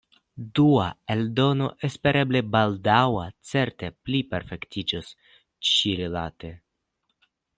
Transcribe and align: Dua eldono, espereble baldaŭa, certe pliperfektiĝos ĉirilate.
Dua 0.59 0.85
eldono, 1.15 1.67
espereble 1.87 2.41
baldaŭa, 2.55 3.27
certe 3.51 3.91
pliperfektiĝos 4.07 5.13
ĉirilate. 5.73 6.53